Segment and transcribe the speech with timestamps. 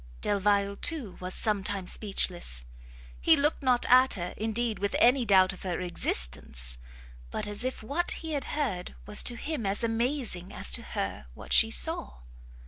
[0.21, 2.65] Delvile, too, was some time speechless;
[3.19, 6.79] he looked not at her, indeed, with any doubt of her existence,
[7.29, 11.27] but as if what he had heard was to him as amazing as to her
[11.35, 12.21] what she saw.